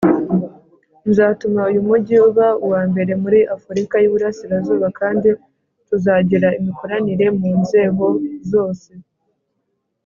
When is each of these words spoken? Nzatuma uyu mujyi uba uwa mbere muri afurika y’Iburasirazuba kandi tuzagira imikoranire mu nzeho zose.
Nzatuma 1.09 1.59
uyu 1.69 1.81
mujyi 1.87 2.15
uba 2.27 2.47
uwa 2.65 2.81
mbere 2.91 3.11
muri 3.23 3.39
afurika 3.55 3.93
y’Iburasirazuba 3.99 4.87
kandi 4.99 5.27
tuzagira 5.87 6.47
imikoranire 6.59 7.25
mu 7.39 7.49
nzeho 7.61 8.07
zose. 8.51 8.91